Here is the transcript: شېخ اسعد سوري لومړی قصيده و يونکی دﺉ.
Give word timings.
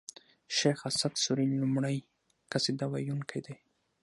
شېخ 0.57 0.79
اسعد 0.89 1.13
سوري 1.23 1.45
لومړی 1.61 1.97
قصيده 2.51 2.85
و 2.89 2.93
يونکی 3.09 3.39
دﺉ. 3.45 3.55